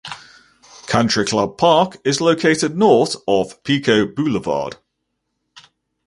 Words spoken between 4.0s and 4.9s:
Boulevard.